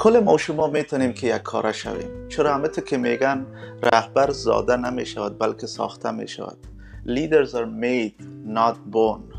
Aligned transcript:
کل 0.00 0.18
ما 0.18 0.36
شما 0.38 0.66
می‌تونیم 0.66 1.12
که 1.12 1.26
یک 1.36 1.42
کاره 1.42 1.72
شویم. 1.72 2.28
چرا 2.28 2.54
همه 2.54 2.68
که 2.68 2.96
میگن 2.96 3.46
رهبر 3.92 4.30
زاده 4.30 4.76
نمی 4.76 5.06
شود 5.06 5.38
بلکه 5.38 5.66
ساخته 5.66 6.10
می 6.10 6.28
شود 6.28 6.58
Leaders 7.06 7.50
are 7.54 7.66
made 7.84 8.24
not 8.46 8.76
born. 8.94 9.36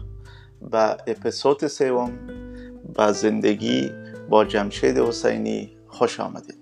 و 0.71 0.97
اپیزود 1.07 1.67
سوم 1.67 2.11
با 2.95 3.11
زندگی 3.11 3.91
با 4.29 4.45
جمشید 4.45 4.97
حسینی 4.97 5.77
خوش 5.87 6.19
آمدید. 6.19 6.60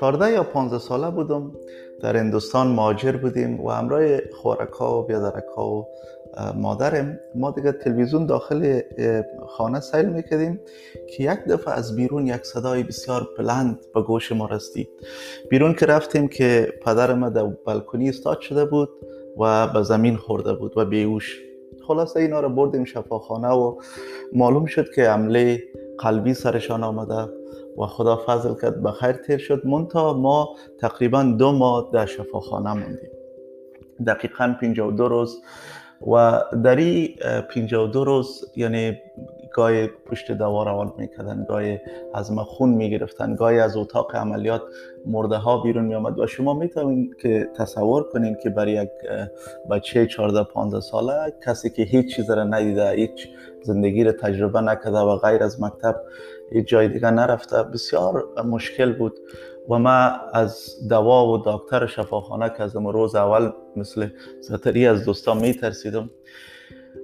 چهارده 0.00 0.30
یا 0.30 0.42
پانزده 0.42 0.78
ساله 0.78 1.10
بودم. 1.10 1.52
در 2.00 2.16
هندوستان 2.16 2.66
ماجر 2.66 3.12
بودیم 3.12 3.60
و 3.60 3.70
همراه 3.70 4.18
خورکا 4.18 4.98
و 4.98 5.06
بیادرکا 5.06 5.70
و 5.70 5.86
مادرم. 6.54 7.18
ما 7.34 7.50
دیگه 7.50 7.72
تلویزیون 7.72 8.26
داخل 8.26 8.80
خانه 9.48 9.80
سیل 9.80 10.06
می‌کردیم 10.06 10.60
که 11.08 11.22
یک 11.22 11.44
دفعه 11.44 11.74
از 11.74 11.96
بیرون 11.96 12.26
یک 12.26 12.46
صدای 12.46 12.82
بسیار 12.82 13.28
بلند 13.38 13.80
به 13.94 14.02
گوش 14.02 14.32
ما 14.32 14.46
رسید. 14.46 14.88
بیرون 15.50 15.74
که 15.74 15.86
رفتیم 15.86 16.28
که 16.28 16.72
پدر 16.82 17.14
ما 17.14 17.28
در 17.28 17.44
بلکونی 17.66 18.08
استاد 18.08 18.40
شده 18.40 18.64
بود 18.64 18.88
و 19.38 19.66
به 19.66 19.82
زمین 19.82 20.16
خورده 20.16 20.54
بود 20.54 20.78
و 20.78 20.84
بیوش 20.84 21.40
خلاصه 21.88 22.20
اینا 22.20 22.40
رو 22.40 22.48
بردیم 22.48 22.84
شفاخانه 22.84 23.48
و 23.48 23.80
معلوم 24.32 24.66
شد 24.66 24.90
که 24.94 25.02
عمله 25.02 25.62
قلبی 25.98 26.34
سرشان 26.34 26.84
آمده. 26.84 27.45
و 27.78 27.86
خدا 27.86 28.22
فضل 28.26 28.54
کرد 28.54 28.82
به 28.82 28.92
خیر 28.92 29.12
تیر 29.12 29.38
شد. 29.38 29.66
منتها 29.66 30.12
ما 30.12 30.48
تقریبا 30.80 31.22
دو 31.22 31.52
ماه 31.52 31.90
در 31.92 32.06
شفاخانه 32.06 32.72
موندیم. 32.72 33.10
دقیقا 34.06 34.54
52 34.60 35.08
روز. 35.08 35.42
و 36.12 36.42
در 36.64 36.76
این 36.76 37.08
52 37.54 38.04
روز 38.04 38.44
یعنی 38.56 38.98
گاهی 39.52 39.86
پشت 39.86 40.32
دوا 40.32 40.62
روان 40.62 40.92
می‌کردن 40.98 41.46
گاهی 41.48 41.78
از 42.14 42.32
ما 42.32 42.44
خون 42.44 42.68
می‌گرفتن 42.68 43.34
گاهی 43.34 43.58
از 43.58 43.76
اتاق 43.76 44.16
عملیات 44.16 44.62
مرده 45.06 45.36
ها 45.36 45.62
بیرون 45.62 45.84
میامد 45.84 46.18
و 46.18 46.26
شما 46.26 46.54
می‌تونید 46.54 47.16
که 47.16 47.48
تصور 47.56 48.02
کنین 48.02 48.36
که 48.42 48.50
برای 48.50 48.72
یک 48.72 48.90
بچه 49.70 50.06
14 50.06 50.44
15 50.44 50.80
ساله 50.80 51.34
کسی 51.46 51.70
که 51.70 51.82
هیچ 51.82 52.16
چیز 52.16 52.30
را 52.30 52.44
ندیده 52.44 52.90
هیچ 52.90 53.28
زندگی 53.62 54.04
را 54.04 54.12
تجربه 54.12 54.60
نکرده 54.60 54.98
و 54.98 55.16
غیر 55.16 55.42
از 55.42 55.62
مکتب 55.62 56.00
هیچ 56.52 56.66
جای 56.66 56.88
دیگه 56.88 57.10
نرفته. 57.10 57.62
بسیار 57.62 58.24
مشکل 58.44 58.92
بود 58.92 59.18
و 59.68 59.78
ما 59.78 60.10
از 60.32 60.74
دوا 60.88 61.26
و 61.26 61.42
دکتر 61.46 61.86
شفاخانه 61.86 62.48
که 62.56 62.62
از 62.62 62.76
روز 62.76 63.14
اول 63.14 63.50
مثل 63.76 64.08
زتری 64.40 64.86
از 64.86 65.04
دوستان 65.04 65.38
می 65.38 65.54
ترسیدم 65.54 66.10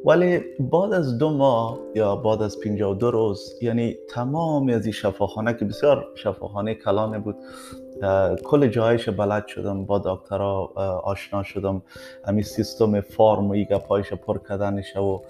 ولی 0.05 0.39
بعد 0.61 0.93
از 0.93 1.19
دو 1.19 1.31
ماه 1.31 1.79
یا 1.95 2.17
بعد 2.17 2.43
از 2.43 2.61
52 2.61 3.11
روز 3.11 3.59
یعنی 3.63 3.97
تمام 4.11 4.69
از 4.69 4.85
این 4.85 4.93
شفاخانه 4.93 5.55
که 5.55 5.65
بسیار 5.65 6.07
شفاخانه 6.15 6.75
کلانه 6.75 7.19
بود 7.19 7.37
کل 8.45 8.67
جایش 8.67 9.09
بلد 9.09 9.47
شدم 9.47 9.85
با 9.85 9.99
دکترها 9.99 10.73
آشنا 11.05 11.43
شدم. 11.43 11.83
همین 12.25 12.43
سیستم 12.43 13.01
فارم 13.01 13.49
و 13.49 13.53
ایگا 13.53 13.79
پایش 13.79 14.13
پر 14.13 14.39
کردنش 14.49 14.97
و 14.97 15.21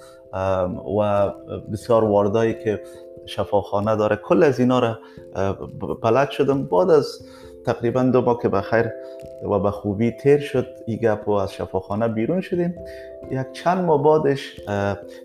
و 0.98 1.30
بسیار 1.72 2.04
واردایی 2.04 2.54
که 2.54 2.82
شفاخانه 3.26 3.96
داره. 3.96 4.16
کل 4.16 4.42
از 4.42 4.60
اینا 4.60 4.78
را 4.78 4.98
بلد 6.02 6.30
شدم. 6.30 6.64
بعد 6.64 6.90
از 6.90 7.26
تقریبا 7.66 8.02
دو 8.02 8.20
ماه 8.20 8.38
که 8.42 8.48
بخیر 8.48 8.90
و 9.50 9.58
به 9.58 9.70
خوبی 9.70 10.10
تیر 10.10 10.38
شد 10.38 10.66
ای 10.86 10.96
گپ 10.96 11.28
از 11.28 11.52
شفاخانه 11.52 12.08
بیرون 12.08 12.40
شدیم. 12.40 12.74
یک 13.30 13.52
چند 13.52 13.84
ماه 13.84 14.02
بعدش 14.02 14.60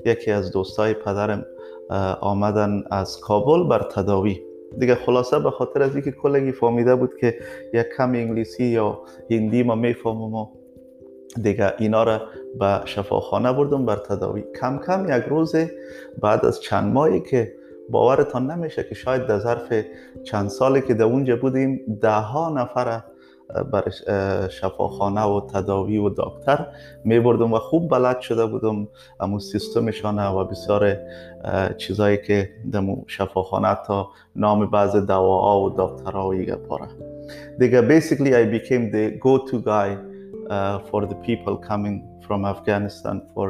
یکی 0.06 0.31
از 0.31 0.52
دوستای 0.52 0.94
پدرم 0.94 1.46
آمدن 2.22 2.84
از 2.91 3.19
کابل 3.19 3.63
بر 3.63 3.84
تداوی. 3.91 4.41
دیگه 4.79 4.96
خلاصه 4.96 5.40
به 5.40 5.52
خاطر 5.52 5.81
از 5.81 5.96
اینکه 5.96 6.12
کلگی 6.12 6.52
فهمیده 6.52 6.96
بود 6.96 7.18
که 7.19 7.40
یک 7.74 7.85
کم 7.97 8.09
انگلیسی 8.09 8.66
یا 8.66 9.02
هندی 9.31 9.64
ما 9.64 9.75
می‌فهمم 9.75 10.34
و 10.34 10.47
دیگه 11.41 11.74
اینا 11.78 12.03
را 12.03 12.22
به 12.59 12.81
شفاخانه 12.85 13.53
بردم 13.53 13.85
بر 13.85 13.96
تداوی. 13.96 14.44
کم 14.62 14.79
کم 14.88 15.06
یک 15.09 15.24
روز 15.24 15.56
بعد 16.22 16.46
از 16.46 16.62
چند 16.62 16.94
ماهی 16.94 17.22
که 17.22 17.53
باورتان 17.90 18.52
نمیشه 18.52 18.84
که 18.84 18.96
شاید 18.96 19.28
در 19.28 19.40
ظرف 19.40 19.74
چند 20.24 20.50
سالی 20.50 20.81
که 20.81 20.94
در 20.94 21.03
اونجا 21.03 21.36
بودیم 21.36 22.00
ده 22.02 22.09
ها 22.09 22.50
نفر 22.50 23.03
بر 23.72 23.90
شفاخانه 24.50 25.24
و 25.24 25.42
تداوی 25.53 25.97
و 25.97 26.09
دکتر 26.09 26.68
می 27.03 27.20
بردم 27.20 27.53
و 27.53 27.59
خوب 27.59 27.90
بلد 27.90 28.20
شده 28.20 28.46
بودم. 28.46 28.88
امو 29.20 29.40
سیستمشانه 29.40 30.28
و 30.30 30.44
بسیار 30.46 30.97
چیزایی 31.78 32.18
که 32.18 32.50
دمو 32.74 33.03
شفاخانه 33.08 33.78
تا 33.88 34.09
نام 34.36 34.70
بعض 34.70 34.96
دواها 34.96 35.62
و 35.62 35.70
دکترها 35.78 36.30
و 36.30 36.56
پاره. 36.56 36.88
دیگه 37.59 38.00
basically 38.00 38.31
I 38.34 38.59
became 38.59 38.92
the 38.92 39.20
go-to 39.20 39.58
guy 39.66 39.97
uh, 40.50 40.80
for 40.90 41.06
the 41.06 41.16
people 41.28 41.56
coming 41.70 42.03
from 42.28 42.46
Afghanistan 42.46 43.22
for 43.34 43.47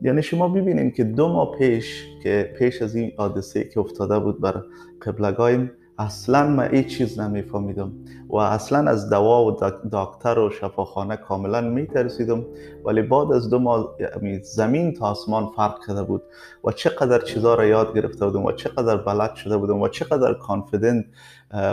یعنی 0.00 0.22
شما 0.22 0.48
ببینید 0.48 0.94
که 0.94 1.04
دو 1.04 1.28
ماه 1.28 1.58
پیش 1.58 2.06
که 2.22 2.54
پیش 2.58 2.82
از 2.82 2.94
این 2.94 3.12
حادثه 3.18 3.64
که 3.64 3.80
افتاده 3.80 4.18
بود 4.18 4.40
بر 4.40 4.62
قبلگایم 5.02 5.70
اصلا 5.98 6.48
ما 6.48 6.62
هیچ 6.62 6.98
چیز 6.98 7.20
نمیفهمیدم 7.20 7.92
و 8.28 8.36
اصلا 8.36 8.90
از 8.90 9.10
دوا 9.10 9.44
و 9.44 9.56
دکتر 9.92 10.38
و 10.38 10.50
شفاخانه 10.50 11.16
کاملا 11.16 11.60
میترسیدم. 11.60 12.44
ولی 12.84 13.02
بعد 13.02 13.32
از 13.32 13.50
دو 13.50 13.58
ماه 13.58 13.96
یعنی 14.00 14.38
زمین 14.42 14.94
تا 14.94 15.06
آسمان 15.06 15.46
فرق 15.56 15.86
کرده 15.86 16.02
بود 16.02 16.22
و 16.64 16.72
چقدر 16.72 17.18
چیزا 17.24 17.54
را 17.54 17.66
یاد 17.66 17.94
گرفته 17.94 18.26
بودم 18.26 18.44
و 18.44 18.52
چقدر 18.52 18.96
بلد 18.96 19.34
شده 19.34 19.56
بودم 19.56 19.80
و 19.80 19.88
چقدر 19.88 20.34
کانفیدنت 20.34 21.04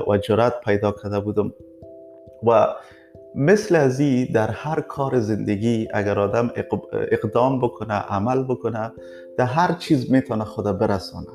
و 0.07 0.17
جرات 0.17 0.53
پیدا 0.65 0.91
کرده 0.91 1.19
بودم. 1.19 1.53
و 2.47 2.67
مثل 3.35 3.75
از 3.75 4.01
در 4.34 4.51
هر 4.51 4.81
کار 4.81 5.19
زندگی 5.19 5.88
اگر 5.94 6.19
آدم 6.19 6.51
اقدام 7.12 7.62
بکنه 7.62 7.94
عمل 7.94 8.44
بکنه 8.44 8.91
در 9.38 9.46
هر 9.46 9.73
چیز 9.73 10.12
می‌تونه 10.12 10.44
خدا 10.44 10.73
برسانه. 10.73 11.28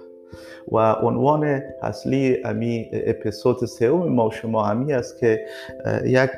و 0.73 0.93
عنوان 0.93 1.63
اصلی 1.83 2.43
امی 2.45 2.91
اپیزود 2.93 3.65
سوم 3.65 4.13
ما 4.13 4.31
شما 4.31 4.65
همی 4.65 4.93
است 4.93 5.19
که 5.19 5.47
یک 6.05 6.31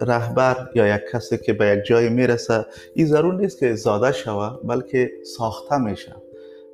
رهبر 0.00 0.68
یا 0.74 0.94
یک 0.94 1.02
کسی 1.12 1.38
که 1.38 1.52
به 1.52 1.66
یک 1.66 1.84
جای 1.84 2.08
می‌رسه 2.08 2.66
این 2.94 3.06
ضرور 3.06 3.34
نیست 3.34 3.58
که 3.58 3.74
زاده 3.74 4.12
شوه 4.12 4.58
بلکه 4.64 5.10
ساخته 5.36 5.78
میشه. 5.78 6.16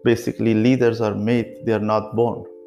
Basically 0.09 0.55
leaders 0.65 1.01
are 1.01 1.15
made 1.29 1.67
they 1.67 1.73
are 1.73 1.87
not 1.93 2.17
born. 2.17 2.58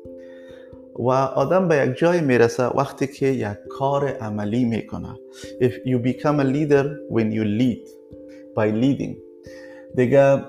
و 0.95 1.09
آدم 1.09 1.67
به 1.67 1.75
یک 1.75 1.97
جای 1.97 2.21
می‌رسه 2.21 2.63
وقتی 2.63 3.07
که 3.07 3.25
یک 3.27 3.57
کار 3.69 4.07
عملی 4.07 4.65
می‌کنه. 4.65 5.15
If 5.61 5.71
you 5.71 5.97
become 6.07 6.39
a 6.39 6.43
leader 6.43 6.85
when 7.09 7.31
you 7.31 7.43
lead 7.59 7.87
by 8.57 8.71
leading. 8.83 9.15
دیگه 9.95 10.43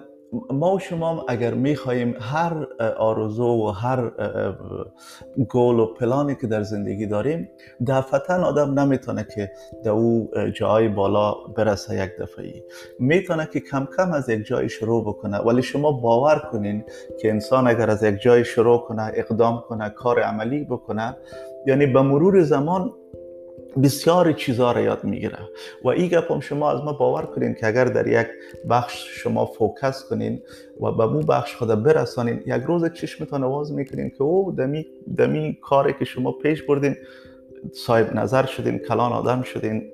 ما 0.51 0.75
و 0.75 0.79
شما 0.79 1.25
اگر 1.29 1.55
می‌خواهیم 1.55 2.17
هر 2.21 2.67
آرزو 2.99 3.45
و 3.45 3.67
هر 3.67 4.11
گول 5.49 5.79
و 5.79 5.87
پلانی 5.95 6.35
که 6.35 6.47
در 6.47 6.63
زندگی 6.63 7.07
داریم 7.07 7.49
دفعتا 7.87 8.35
آدم 8.35 8.79
نمی‌تونه 8.79 9.27
که 9.35 9.51
در 9.85 9.91
او 9.91 10.31
جای 10.55 10.89
بالا 10.89 11.35
برسه 11.57 12.05
یک 12.05 12.11
دفعی 12.19 12.63
می‌تونه 12.99 13.49
که 13.53 13.61
کم 13.61 13.89
کم 13.97 14.13
از 14.13 14.29
یک 14.29 14.47
جای 14.47 14.69
شروع 14.69 15.05
بکنه. 15.05 15.39
ولی 15.39 15.63
شما 15.63 15.93
باور 15.93 16.39
کنین 16.53 16.85
که 17.21 17.31
انسان 17.31 17.69
اگر 17.69 17.91
از 17.91 18.03
یک 18.03 18.21
جای 18.21 18.45
شروع 18.45 18.79
کنه 18.79 19.13
اقدام 19.15 19.65
کنه 19.69 19.89
کار 19.91 20.21
عملی 20.21 20.65
بکنه 20.65 21.17
یعنی 21.67 21.87
به 21.87 22.03
مرور 22.03 22.43
زمان 22.43 22.93
بسیار 23.83 24.33
چیزها 24.33 24.73
را 24.73 24.81
یاد 24.81 25.05
می‌گیره. 25.05 25.39
و 25.85 25.89
این 25.89 26.09
گپ 26.09 26.33
هم 26.33 26.41
شما 26.41 26.71
از 26.73 26.81
ما 26.85 26.93
باور 26.93 27.23
کنین 27.23 27.55
که 27.55 27.67
اگر 27.67 27.85
در 27.85 28.07
یک 28.07 28.27
بخش 28.71 29.07
شما 29.23 29.47
فوکس 29.47 30.05
کنین 30.05 30.43
و 30.81 30.93
به 30.93 31.07
مو 31.07 31.21
بخش 31.21 31.57
خود 31.57 31.83
برسانین 31.83 32.43
یک 32.47 32.63
روز 32.67 32.93
چشمتان 32.93 33.45
آواز 33.45 33.73
می‌کنین 33.73 34.11
که 34.11 34.23
او 34.23 34.53
دمی, 34.53 34.87
دمی 35.17 35.59
کاری 35.63 35.93
که 35.99 36.05
شما 36.05 36.33
پیش 36.33 36.63
بردین 36.63 36.97
صاحب 37.73 38.15
نظر 38.15 38.47
شدین 38.47 38.79
کلان 38.79 39.13
آدم 39.13 39.43
شدین. 39.43 39.93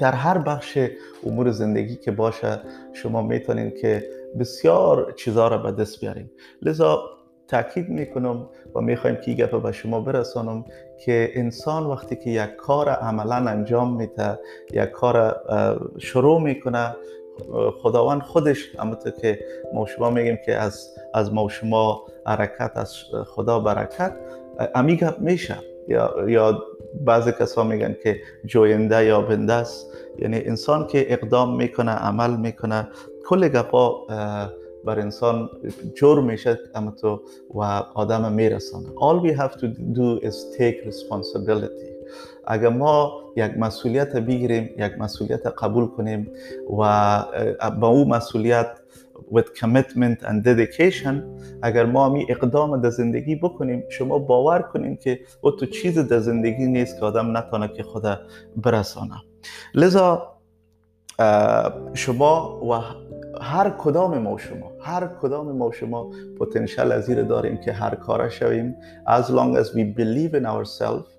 در 0.00 0.12
هر 0.12 0.38
بخش 0.38 0.78
امور 1.26 1.50
زندگی 1.50 1.96
که 1.96 2.10
باشه 2.10 2.60
شما 2.92 3.22
می‌تونین 3.22 3.70
که 3.70 4.04
بسیار 4.38 5.12
چیزها 5.12 5.48
را 5.48 5.58
به 5.58 5.72
دست 5.72 6.00
بیارین. 6.00 6.30
لذا 6.62 7.13
تاکید 7.54 7.88
می‌کنم 7.88 8.48
و 8.74 8.80
می‌خوایم 8.80 9.16
که 9.16 9.32
گپ 9.32 9.62
به 9.62 9.72
شما 9.72 10.00
برسانم 10.00 10.64
که 11.04 11.30
انسان 11.34 11.86
وقتی 11.86 12.16
که 12.16 12.30
یک 12.30 12.56
کار 12.56 12.88
عملا 12.88 13.34
انجام 13.34 13.96
میده 13.96 14.38
یک 14.72 14.90
کار 14.90 15.36
شروع 15.98 16.40
می‌کنه 16.40 16.96
خداوند 17.82 18.22
خودش 18.22 18.76
همونطور 18.78 19.12
که 19.12 19.40
ما 19.74 19.86
شما 19.86 20.10
میگیم 20.10 20.38
که 20.46 20.56
از 20.56 20.88
از 21.14 21.34
ما 21.34 21.48
شما 21.48 22.06
حرکت 22.26 22.72
از 22.74 22.94
خدا 23.26 23.60
برکت 23.60 24.12
امی 24.74 24.96
گپ 24.96 25.20
میشه. 25.20 25.56
یا 25.88 26.14
یا 26.28 26.62
بعضی 27.04 27.32
کسا 27.32 27.64
میگن 27.64 27.96
که 28.02 28.20
جوینده 28.44 29.04
یا 29.04 29.20
بنده 29.20 29.52
است. 29.52 29.90
یعنی 30.18 30.42
انسان 30.44 30.86
که 30.86 31.12
اقدام 31.12 31.56
می‌کنه 31.56 31.90
عمل 31.90 32.36
می‌کنه 32.36 32.88
کل 33.28 33.48
گپا 33.48 34.06
بر 34.86 35.00
انسان 35.00 35.50
جور 35.94 36.20
میشه 36.20 36.58
اما 36.74 36.90
تو 36.90 37.20
و 37.54 37.60
آدم 37.94 38.32
میرسانه. 38.32 38.86
All 38.88 39.26
we 39.26 39.32
have 39.40 39.54
to 39.60 39.66
do 39.98 40.26
is 40.28 40.34
take 40.58 40.86
responsibility. 40.86 41.94
اگر 42.46 42.68
ما 42.68 43.12
یک 43.36 43.58
مسئولیت 43.58 44.16
بگیریم 44.16 44.70
یک 44.78 44.92
مسئولیت 44.98 45.46
قبول 45.46 45.86
کنیم 45.86 46.30
و 46.78 47.22
با 47.80 47.88
او 47.88 48.08
مسئولیت 48.08 48.66
with 49.32 49.48
commitment 49.60 50.18
and 50.28 50.44
dedication 50.44 51.14
اگر 51.62 51.86
ما 51.86 52.08
می 52.08 52.26
اقدام 52.28 52.80
در 52.80 52.90
زندگی 52.90 53.36
بکنیم 53.36 53.84
شما 53.88 54.18
باور 54.18 54.62
کنیم 54.62 54.96
که 54.96 55.20
او 55.40 55.50
تو 55.50 55.66
چیز 55.66 55.98
در 55.98 56.18
زندگی 56.18 56.66
نیست 56.66 56.98
که 56.98 57.04
آدم 57.04 57.36
نتانه 57.36 57.68
که 57.68 57.82
خود 57.82 58.18
برسانه. 58.56 59.14
لذا 59.74 60.34
شما 61.94 62.60
و 62.64 62.72
هر 63.42 63.70
کدام 63.70 64.18
ما 64.18 64.38
شما 64.38 64.72
هر 64.80 65.06
کدام 65.22 65.56
ما 65.56 65.72
شما 65.72 66.10
پتانسیل 66.40 66.92
از 66.92 67.06
داریم 67.06 67.56
که 67.56 67.72
هر 67.72 67.94
کار 67.94 68.28
شویم. 68.28 68.76
As 69.06 69.24
long 69.24 69.56
as 69.56 69.68
we 69.74 69.84
believe 69.98 70.34
in 70.34 70.46
ourselves 70.46 71.14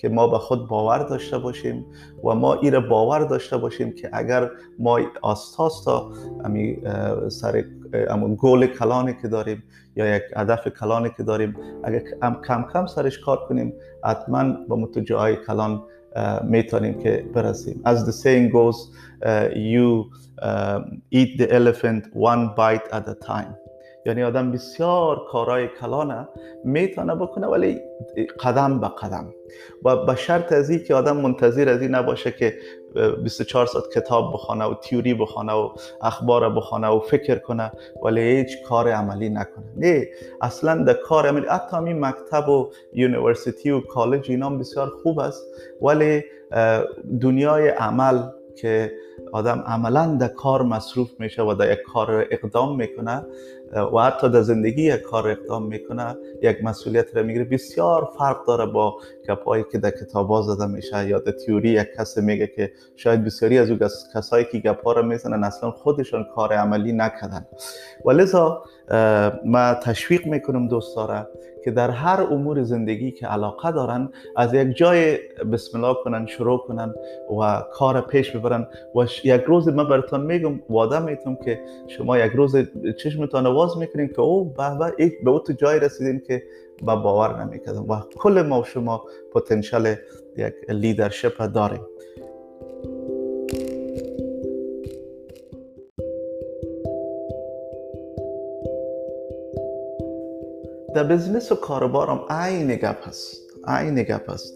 که 0.00 0.08
ما 0.08 0.26
به 0.26 0.38
خود 0.38 0.68
باور 0.68 0.98
داشته 0.98 1.38
باشیم 1.38 1.86
و 2.24 2.34
ما 2.34 2.54
ایره 2.54 2.80
باور 2.80 3.24
داشته 3.24 3.56
باشیم 3.56 3.94
که 3.94 4.10
اگر 4.12 4.50
ما 4.78 5.00
آستاستا 5.22 6.12
امی 6.44 6.78
سر 7.28 7.64
امون 8.08 8.34
گول 8.34 8.66
کلانی 8.66 9.14
که 9.22 9.28
داریم 9.28 9.62
یا 9.96 10.16
یک 10.16 10.22
هدف 10.36 10.68
کلانی 10.68 11.10
که 11.16 11.22
داریم 11.22 11.56
اگر 11.84 12.02
کم 12.46 12.64
کم 12.72 12.86
سرش 12.86 13.18
کار 13.18 13.36
کنیم 13.48 13.72
حتما 14.04 14.42
به 14.68 14.74
متجای 14.74 15.36
کلان 15.36 15.82
Uh, 16.16 16.40
Metalim 16.40 16.94
Parasim. 17.32 17.80
As 17.86 18.04
the 18.04 18.12
saying 18.12 18.50
goes, 18.50 18.90
uh, 19.24 19.48
you 19.54 20.10
um, 20.42 21.02
eat 21.12 21.38
the 21.38 21.52
elephant 21.52 22.12
one 22.14 22.52
bite 22.56 22.86
at 22.88 23.08
a 23.08 23.14
time. 23.14 23.54
یعنی 24.10 24.22
آدم 24.22 24.52
بسیار 24.52 25.26
کارهای 25.28 25.68
کلانه 25.80 26.28
می‌تونه 26.64 27.14
بکنه 27.14 27.46
ولی 27.46 27.80
قدم 28.40 28.80
به 28.80 28.88
قدم. 28.88 29.34
و 29.84 30.06
به 30.06 30.16
شرط 30.16 30.52
از 30.52 30.70
که 30.70 30.94
آدم 30.94 31.16
منتظر 31.16 31.68
از 31.68 31.82
این 31.82 31.94
نباشه 31.94 32.32
که 32.32 32.54
24 33.24 33.66
ساعت 33.66 33.84
کتاب 33.94 34.32
بخونه 34.34 34.64
و 34.64 34.74
تیوری 34.74 35.14
بخونه 35.14 35.52
و 35.52 35.68
اخبار 36.02 36.54
بخونه 36.54 36.88
و 36.88 37.00
فکر 37.00 37.38
کنه 37.38 37.72
ولی 38.02 38.20
هیچ 38.20 38.62
کار 38.68 38.88
عملی 38.88 39.28
نکنه. 39.28 39.64
نه 39.76 40.08
اصلا 40.40 40.84
در 40.84 40.92
کار 40.92 41.26
عملی 41.26 41.46
حتی 41.46 41.76
همین 41.76 42.00
مکتب 42.04 42.48
و 42.48 42.70
university 42.92 43.70
و 43.70 43.80
کالج 43.80 44.30
اینا 44.30 44.50
بسیار 44.50 44.88
خوب 45.02 45.18
است 45.18 45.46
ولی 45.82 46.24
دنیای 47.20 47.68
عمل 47.68 48.22
که 48.56 48.92
آدم 49.32 49.64
عملا 49.66 50.16
در 50.20 50.28
کار 50.28 50.62
مصروف 50.62 51.10
میشه 51.18 51.42
و 51.42 51.54
در 51.54 51.72
یک 51.72 51.82
کار 51.82 52.26
اقدام 52.30 52.76
می‌کنه 52.76 53.24
و 53.94 53.98
حتی 53.98 54.28
در 54.28 54.42
زندگی 54.42 54.82
یک 54.82 55.02
کار 55.02 55.28
اقدام 55.28 55.66
می‌کنه 55.66 56.16
یک 56.42 56.64
مسئولیت 56.64 57.16
را 57.16 57.22
می‌گیره. 57.22 57.44
بسیار 57.44 58.08
فرق 58.18 58.46
داره 58.46 58.66
با 58.66 58.98
گپایی 59.28 59.64
که 59.72 59.78
در 59.78 59.90
کتاب 59.90 60.42
زده 60.42 60.66
میشه 60.66 61.08
یا 61.08 61.18
در 61.18 61.32
تیوری 61.32 61.68
یک 61.68 61.88
کس 61.98 62.18
میگه 62.18 62.46
که 62.46 62.72
شاید 62.96 63.24
بسیاری 63.24 63.58
از 63.58 63.70
او 63.70 63.78
کسایی 64.14 64.44
که 64.52 64.58
گپا 64.58 64.92
را 64.92 65.02
می‌زنن 65.02 65.44
اصلا 65.44 65.70
خودشان 65.70 66.26
کار 66.34 66.52
عملی 66.52 66.92
نکردن. 66.92 67.46
و 68.04 68.10
لذا 68.10 68.62
ما 69.44 69.74
تشویق 69.74 70.26
می‌کنم 70.26 70.68
دوستاره 70.68 71.26
که 71.64 71.70
در 71.70 71.90
هر 71.90 72.20
امور 72.30 72.62
زندگی 72.62 73.10
که 73.10 73.26
علاقه 73.26 73.72
دارن 73.72 74.08
از 74.36 74.54
یک 74.54 74.76
جای 74.76 75.18
بسم 75.52 75.84
الله 75.84 75.96
کنن 76.04 76.26
شروع 76.26 76.58
کنن 76.58 76.94
و 77.40 77.64
کار 77.72 78.00
پیش 78.00 78.36
ببرن 78.36 78.66
و 78.94 79.06
یک 79.24 79.42
روز 79.42 79.68
من 79.68 79.88
براتون 79.88 80.20
میگم 80.20 80.60
وعده 80.70 80.98
می‌تونم 80.98 81.36
که 81.36 81.60
شما 81.88 82.18
یک 82.18 82.32
روز 82.32 82.56
چشمتان 82.98 83.46
واز 83.46 83.78
می‌کنین 83.78 84.08
که 84.08 84.20
او 84.20 84.44
به 84.44 84.94
به 85.24 85.40
تو 85.46 85.52
جای 85.52 85.80
رسیدین 85.80 86.20
که 86.26 86.42
با 86.82 86.96
باور 86.96 87.44
نمی‌کردم 87.44 87.90
و 87.90 88.00
کل 88.16 88.42
ما 88.42 88.60
و 88.60 88.64
شما 88.64 89.04
پتانسیل 89.34 89.94
یک 90.36 90.54
لیدرشپ 90.68 91.46
داریم. 91.46 91.80
در 100.94 101.04
بزنس 101.04 101.52
و 101.52 101.54
کاربارم 101.54 102.24
عین 102.30 102.74
گپ 102.74 103.08
هست 103.08 103.40
عین 103.66 104.02
گپ 104.02 104.30
هست. 104.30 104.54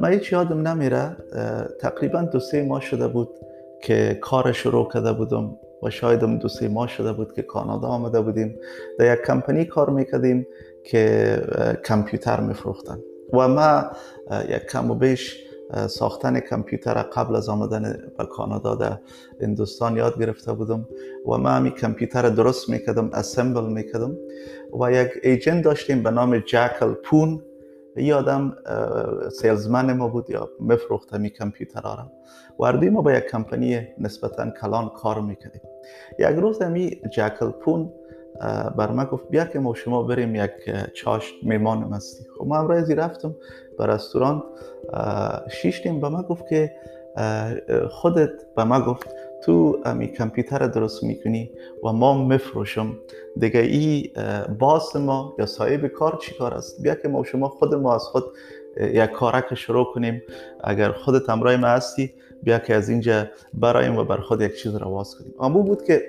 من 0.00 0.12
هیچ 0.12 0.32
یادم 0.32 0.68
نمیره 0.68 1.16
تقریبا 1.80 2.22
دو 2.22 2.40
سه 2.40 2.62
ماه 2.62 2.80
شده 2.80 3.08
بود 3.08 3.28
که 3.82 4.18
کار 4.20 4.52
شروع 4.52 4.88
کرده 4.92 5.12
بودم 5.12 5.56
و 5.82 5.90
شاید 5.90 6.20
دو 6.20 6.48
سه 6.48 6.68
ماه 6.68 6.88
شده 6.88 7.12
بود 7.12 7.32
که 7.32 7.42
کانادا 7.42 7.88
آمده 7.88 8.20
بودیم. 8.20 8.58
در 8.98 9.14
یک 9.14 9.20
کمپانی 9.26 9.64
کار 9.64 9.90
می‌کردیم 9.90 10.46
که 10.84 11.42
کامپیوتر 11.88 12.40
میفروختن. 12.40 12.98
و 13.32 13.48
ما 13.48 13.84
یک 14.48 14.66
کم 14.66 14.90
و 14.90 14.94
بیش 14.94 15.47
ساختن 15.88 16.40
کامپیوتر 16.40 17.02
قبل 17.02 17.36
از 17.36 17.48
آمدن 17.48 18.10
به 18.18 18.26
کانادا 18.26 18.74
در 18.74 18.98
هندوستان 19.40 19.96
یاد 19.96 20.18
گرفته 20.18 20.52
بودم 20.52 20.88
و 21.26 21.38
ما 21.38 21.48
همین 21.48 21.72
کامپیوتر 21.72 22.28
درست 22.28 22.68
می‌کردم 22.68 23.10
اسمبل 23.12 23.72
می‌کردم 23.72 24.16
و 24.80 24.92
یک 24.92 25.10
ایجنت 25.22 25.64
داشتیم 25.64 26.02
به 26.02 26.10
نام 26.10 26.38
جکل 26.38 26.92
پون. 26.92 27.42
یه 27.96 28.14
آدم 28.14 28.56
سیلزمن 29.40 29.92
ما 29.92 30.08
بود 30.08 30.30
یا 30.30 30.48
مفروخت 30.60 31.14
همی 31.14 31.30
کامپیوتر 31.30 31.80
را. 31.82 32.12
وردی 32.58 32.90
ما 32.90 33.02
با 33.02 33.12
یک 33.12 33.24
کمپانی 33.24 33.80
نسبتا 33.98 34.50
کلان 34.50 34.88
کار 34.88 35.20
می‌کردیم. 35.20 35.60
یک 36.18 36.26
روز 36.26 36.62
همی 36.62 37.00
جکل 37.12 37.50
پون 37.50 37.92
بر 38.76 38.90
ما 38.90 39.04
گفت 39.04 39.28
بیا 39.28 39.44
که 39.44 39.58
ما 39.58 39.74
شما 39.74 40.02
بریم 40.02 40.34
یک 40.34 40.50
چاشت 40.94 41.34
میمان 41.42 41.78
مستی. 41.78 42.24
خب 42.38 42.46
ما 42.46 42.58
امروزی 42.58 42.94
رفتم 42.94 43.34
به 43.78 43.86
رستوران 43.86 44.42
شیشتیم 45.50 46.00
به 46.00 46.08
ما 46.08 46.22
گفت 46.22 46.48
که 46.48 46.72
خودت 47.90 48.30
به 48.56 48.64
ما 48.64 48.80
گفت 48.80 49.08
تو 49.44 49.78
امی 49.84 50.08
کامپیوتر 50.08 50.66
درست 50.66 51.04
می‌کنی 51.04 51.50
و 51.84 51.92
ما 51.92 52.24
مفروشم. 52.24 52.96
دیگه 53.36 53.60
ای 53.60 54.10
باس 54.58 54.96
ما 54.96 55.34
یا 55.38 55.46
صاحب 55.46 55.86
کار 55.86 56.18
چی 56.22 56.34
کار 56.34 56.54
است؟ 56.54 56.82
بیا 56.82 56.94
که 56.94 57.08
ما 57.08 57.24
شما 57.24 57.48
خود 57.48 57.74
ما 57.74 57.94
از 57.94 58.02
خود 58.02 58.24
یک 58.80 59.10
کارک 59.10 59.54
شروع 59.54 59.86
کنیم. 59.94 60.22
اگر 60.64 60.92
خودت 60.92 61.30
همراه 61.30 61.56
ما 61.56 61.66
هستی 61.66 62.12
بیا 62.42 62.58
که 62.58 62.74
از 62.74 62.88
اینجا 62.88 63.26
برایم 63.54 63.96
و 63.96 64.04
بر 64.04 64.16
خود 64.16 64.40
یک 64.40 64.62
چیز 64.62 64.74
رو 64.74 64.90
واز 64.90 65.14
کنیم. 65.14 65.34
اما 65.40 65.60
بود 65.60 65.84
که 65.84 66.02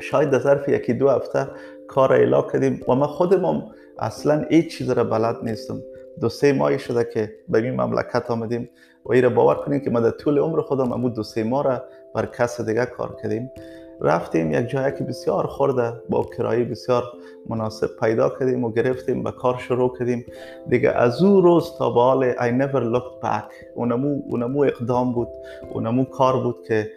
شاید 0.00 0.30
در 0.30 0.38
ظرف 0.38 0.68
یکی 0.68 0.92
دو 0.92 1.08
هفته 1.08 1.46
کار 1.88 2.12
ایلا 2.12 2.42
کردیم 2.42 2.80
و 2.88 2.94
ما 2.94 3.06
خودمون 3.06 3.62
اصلا 3.98 4.46
هیچ 4.50 4.78
چیز 4.78 4.90
را 4.90 5.04
بلد 5.04 5.36
نیستم. 5.42 5.82
دو 6.20 6.28
سه 6.28 6.52
ماهی 6.52 6.78
شده 6.78 7.04
که 7.04 7.32
به 7.48 7.58
این 7.58 7.80
مملکت 7.80 8.30
آمدیم 8.30 8.70
و 9.04 9.12
ایره 9.12 9.28
باور 9.28 9.54
کنیم 9.54 9.80
که 9.80 9.90
ما 9.90 10.00
در 10.00 10.10
طول 10.10 10.38
عمر 10.38 10.60
خودم 10.60 10.92
امود 10.92 11.14
دو 11.14 11.22
سه 11.22 11.44
ماه 11.44 11.64
را 11.64 11.84
بر 12.14 12.26
کس 12.26 12.60
دیگه 12.60 12.86
کار 12.86 13.16
کردیم. 13.22 13.50
رفتیم 14.00 14.52
یک 14.52 14.68
جایی 14.68 14.92
که 14.98 15.04
بسیار 15.04 15.46
خورده 15.46 15.92
با 16.08 16.24
کرایه 16.36 16.64
بسیار 16.64 17.04
مناسب 17.48 17.90
پیدا 18.00 18.28
کردیم 18.28 18.64
و 18.64 18.72
گرفتیم 18.72 19.22
به 19.22 19.32
کار 19.32 19.58
شروع 19.58 19.98
کردیم. 19.98 20.26
دیگه 20.68 20.90
از 20.90 21.22
او 21.22 21.40
روز 21.40 21.72
تا 21.78 21.90
به 21.90 22.00
حال 22.00 22.32
I 22.32 22.62
never 22.62 22.96
looked 22.96 23.26
back. 23.26 23.52
اونمو, 23.74 24.22
اونمو 24.28 24.64
اقدام 24.64 25.12
بود 25.12 25.28
اونمو 25.72 26.04
کار 26.04 26.42
بود 26.42 26.56
که 26.68 26.90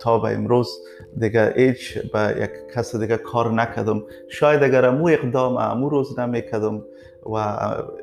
تا 0.00 0.18
به 0.18 0.34
امروز 0.34 0.78
دیگه 1.18 1.52
هیچ 1.56 1.98
به 1.98 2.36
یک 2.42 2.74
کس 2.74 2.96
دیگه 2.96 3.16
کار 3.16 3.52
نکردم. 3.52 4.02
شاید 4.28 4.62
اگر 4.62 4.84
امو 4.84 5.08
اقدام 5.08 5.56
امو 5.56 5.88
روز 5.88 6.18
نمی‌کردم 6.18 6.82
و 7.26 7.36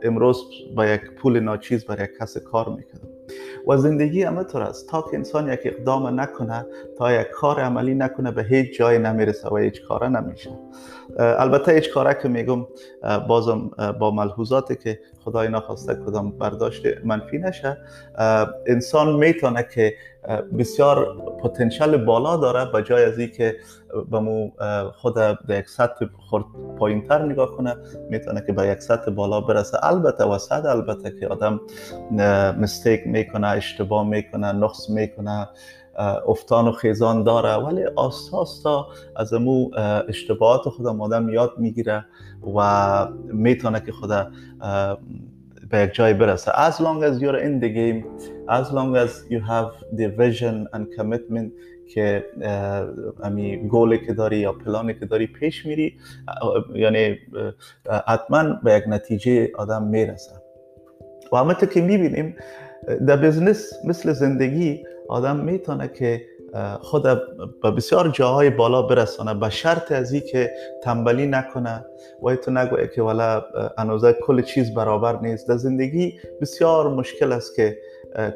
امروز 0.03 0.43
با 0.75 0.85
یک 0.85 1.01
پول 1.21 1.39
ناچیز 1.39 1.85
برای 1.85 2.03
یک 2.03 2.17
کس 2.21 2.37
کار 2.37 2.69
می‌کردم. 2.69 3.18
و 3.67 3.77
زندگی 3.77 4.23
همه 4.23 4.43
طور 4.43 4.61
است. 4.61 4.89
تا 4.89 5.01
که 5.01 5.17
انسان 5.17 5.53
یک 5.53 5.59
اقدام 5.63 6.19
نکنه 6.19 6.65
تا 6.97 7.13
یک 7.13 7.27
کار 7.27 7.59
عملی 7.59 7.95
نکنه 7.95 8.31
به 8.31 8.43
هیچ 8.43 8.77
جای 8.77 8.99
نمی‌رسه 8.99 9.49
و 9.49 9.57
هیچ 9.57 9.81
کاره 9.87 10.09
نمیشه. 10.09 10.49
البته 11.17 11.71
هیچ 11.71 11.93
کاره 11.93 12.17
که 12.21 12.27
میگم 12.27 12.65
بازم 13.27 13.71
با 13.99 14.11
ملحوظاتی 14.11 14.75
که 14.75 14.99
خدای 15.25 15.47
نخواسته 15.47 15.95
کدام 15.95 16.31
برداشت 16.31 16.83
منفی 17.03 17.37
نشه. 17.37 17.77
انسان 18.67 19.15
می‌تونه 19.15 19.67
که 19.75 19.93
بسیار 20.59 21.17
پتانسیل 21.43 21.97
بالا 21.97 22.37
داره 22.37 22.71
به 22.71 22.83
جای 22.83 23.05
از 23.05 23.19
که 23.19 23.55
به 24.11 24.19
مو 24.19 24.51
خود 24.93 25.13
به 25.47 25.57
یک 25.57 25.69
سطح 25.69 26.05
خورد 26.29 26.45
پایینتر 26.77 27.25
نگاه 27.25 27.57
کنه 27.57 27.75
می‌تونه 28.09 28.43
که 28.47 28.53
به 28.53 28.67
یک 28.67 28.79
سطح 28.81 29.11
بالا 29.11 29.41
برسه. 29.41 29.85
البته 29.85 30.23
وسط 30.23 30.65
البته 30.65 31.19
که 31.19 31.27
آدم 31.27 31.61
مستیک 32.61 33.07
می‌کنه 33.07 33.47
اشتباه 33.47 34.07
می‌کنه 34.07 34.51
نقص 34.51 34.89
می‌کنه. 34.89 35.47
افتان 36.27 36.67
و 36.67 36.71
خیزان 36.71 37.23
داره. 37.23 37.53
ولی 37.53 37.83
آستا 37.83 38.37
آستا 38.37 38.87
از 39.15 39.33
امو 39.33 39.69
اشتباهات 40.07 40.69
خودم 40.69 41.01
آدم 41.01 41.29
یاد 41.29 41.53
می‌گیره 41.57 42.05
و 42.55 43.07
می‌تونه 43.33 43.79
که 43.85 43.91
خود 43.91 44.09
به 45.69 45.79
یک 45.79 45.93
جای 45.93 46.13
برسه. 46.13 46.51
As 46.51 46.73
long 46.73 47.03
as 47.03 47.21
you're 47.21 47.41
in 47.47 47.63
the 47.63 47.69
game 47.79 48.03
as 48.49 48.67
long 48.71 48.95
as 49.03 49.11
you 49.31 49.39
have 49.49 49.71
the 49.97 50.07
vision 50.21 50.67
and 50.75 50.99
commitment 50.99 51.51
که 51.93 52.25
امی 53.23 53.57
گولی 53.57 54.05
که 54.05 54.13
داری 54.13 54.37
یا 54.37 54.53
پلانی 54.53 54.93
که 54.93 55.05
داری 55.05 55.27
پیش 55.27 55.65
میری 55.65 55.93
یعنی 56.75 57.17
حتما 58.07 58.43
به 58.63 58.73
یک 58.73 58.83
نتیجه 58.87 59.51
آدم 59.57 59.83
می‌رسه. 59.83 60.31
و 61.33 61.37
همه 61.37 61.55
که 61.73 61.81
می‌بینیم 61.81 62.35
در 63.07 63.17
بزنس 63.17 63.73
مثل 63.85 64.13
زندگی 64.13 64.83
آدم 65.09 65.35
می‌تونه 65.35 65.87
که 65.87 66.21
خود 66.81 67.03
به 67.63 67.71
بسیار 67.71 68.07
جاهای 68.07 68.49
بالا 68.49 68.81
برسانه 68.81 69.33
به 69.33 69.49
شرط 69.49 69.91
از 69.91 70.13
که 70.13 70.51
تنبلی 70.83 71.27
نکنه. 71.27 71.85
و 72.23 72.35
تو 72.35 72.51
نگویه 72.51 72.87
که 72.87 73.01
والا 73.01 73.43
انوزه 73.77 74.13
کل 74.13 74.41
چیز 74.41 74.73
برابر 74.73 75.19
نیست. 75.21 75.47
در 75.47 75.57
زندگی 75.57 76.13
بسیار 76.41 76.89
مشکل 76.89 77.31
است 77.31 77.55
که 77.55 77.77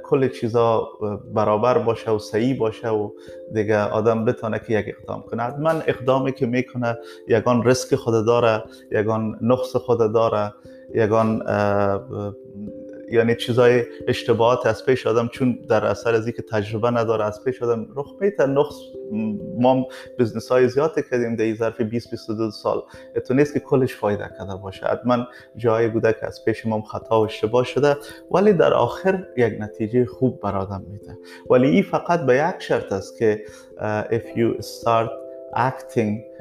کل 0.04 0.30
چیزا 0.30 0.88
برابر 1.34 1.78
باشه 1.78 2.12
و 2.12 2.20
صحیح 2.20 2.60
باشه 2.60 2.90
و 2.90 3.10
دیگه 3.54 3.80
آدم 3.80 4.26
بتونه 4.26 4.60
که 4.60 4.74
یک 4.80 4.96
اقدام 5.00 5.22
کنه. 5.22 5.60
من 5.60 5.84
اقدامی 5.88 6.32
که 6.32 6.46
می‌کنه 6.46 6.98
یگان 7.28 7.64
ریسک 7.64 7.96
خود 7.96 8.26
داره 8.26 8.64
یگان 8.92 9.38
نقص 9.42 9.76
خود 9.76 10.14
داره 10.14 10.54
یگان 10.96 11.44
یعنی 13.14 13.36
چیزای 13.36 13.84
اشتباهات 14.08 14.66
از 14.66 14.86
پیش 14.86 15.08
آدم 15.08 15.28
چون 15.28 15.60
در 15.70 15.86
اثر 15.86 16.14
از 16.14 16.30
که 16.30 16.42
تجربه 16.42 16.90
نداره 16.90 17.26
از 17.26 17.44
پیش 17.44 17.64
آدم 17.64 17.88
رخ 17.96 18.08
میتر 18.22 18.46
نقص 18.46 18.76
ما 19.60 19.88
بزنس 20.20 20.52
های 20.52 20.68
زیاد 20.68 20.96
کردیم 21.12 21.36
در 21.36 21.56
ظرف 21.56 21.82
20 21.82 22.12
22 22.12 22.52
سال. 22.52 22.84
تو 23.28 23.34
نیست 23.34 23.54
که 23.54 23.60
کلش 23.60 23.96
فایده 23.96 24.30
کرده 24.40 24.56
باشه. 24.56 24.86
حتما 24.86 25.28
جایی 25.56 25.88
بوده 25.88 26.14
که 26.14 26.26
از 26.26 26.46
پیش 26.46 26.66
ما 26.66 26.82
خطا 26.82 27.22
و 27.22 27.26
اشتباه 27.26 27.64
شده 27.64 27.98
ولی 28.32 28.54
در 28.54 28.74
آخر 28.74 29.28
یک 29.38 29.54
نتیجه 29.60 30.06
خوب 30.06 30.42
بر 30.42 30.56
آدم 30.56 30.86
میده. 30.92 31.18
ولی 31.50 31.68
این 31.68 31.84
فقط 31.84 32.26
به 32.26 32.36
یک 32.36 32.62
شرط 32.62 32.94
است 32.94 33.18
که 33.18 33.44
if 34.10 34.38
you 34.38 34.62
start 34.62 35.10
acting 35.56 36.33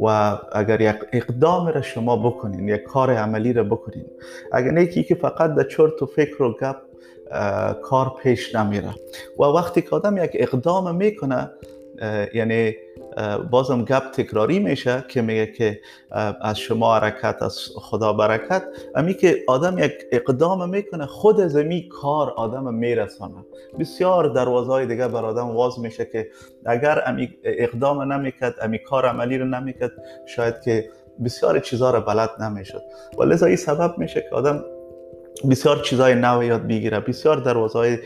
و 0.00 0.38
اگر 0.52 0.80
یک 0.80 0.96
اقدام 1.12 1.68
را 1.68 1.82
شما 1.82 2.30
بکنین 2.30 2.68
یک 2.68 2.82
کار 2.82 3.10
عملی 3.10 3.52
را 3.52 3.64
بکنین 3.64 4.06
اگر 4.52 4.70
نیکی 4.70 5.04
که 5.04 5.14
فقط 5.14 5.54
در 5.54 5.64
چرت 5.64 6.02
و 6.02 6.06
فکر 6.06 6.42
و 6.42 6.52
گپ 6.52 6.76
کار 7.82 8.12
پیش 8.22 8.54
نمیره. 8.54 8.94
و 9.38 9.42
وقتی 9.42 9.82
که 9.82 9.96
آدم 9.96 10.16
یک 10.16 10.30
اقدام 10.34 10.96
می‌کنه 10.96 11.50
یعنی 12.34 12.76
بازم 13.50 13.84
گپ 13.84 14.10
تکراری 14.10 14.58
میشه 14.58 15.04
که 15.08 15.22
میگه 15.22 15.46
که 15.46 15.80
از 16.40 16.58
شما 16.58 16.94
حرکت 16.94 17.42
از 17.42 17.58
خدا 17.74 18.12
برکت. 18.12 18.62
امی 18.94 19.14
که 19.14 19.42
آدم 19.46 19.78
یک 19.78 19.92
اقدام 20.12 20.68
می‌کنه 20.68 21.06
خود 21.06 21.40
از 21.40 21.56
امی 21.56 21.88
کار 21.88 22.30
آدم 22.30 22.74
میرسانه. 22.74 23.44
بسیار 23.78 24.28
دروازه 24.28 24.72
های 24.72 24.86
دیگه 24.86 25.08
بر 25.08 25.24
آدم 25.24 25.50
واز 25.50 25.80
میشه 25.80 26.04
که 26.04 26.28
اگر 26.66 27.02
امی 27.06 27.30
اقدام 27.44 28.12
نمی‌کرد 28.12 28.54
امی 28.62 28.78
کار 28.78 29.06
عملی 29.06 29.38
رو 29.38 29.44
نمی‌کرد 29.44 29.92
شاید 30.26 30.60
که 30.60 30.88
بسیار 31.24 31.58
چیزها 31.58 31.90
رو 31.90 32.00
بلد 32.00 32.30
نمی‌شد. 32.42 32.82
و 33.18 33.22
لذا 33.22 33.46
این 33.46 33.56
سبب 33.56 33.98
میشه 33.98 34.20
که 34.20 34.36
آدم 34.36 34.64
بسیار 35.50 35.78
چیزای 35.78 36.14
نو 36.14 36.44
یاد 36.44 36.66
بگیره 36.66 37.00
بسیار 37.00 37.36
دروازه 37.36 37.78
های 37.78 37.98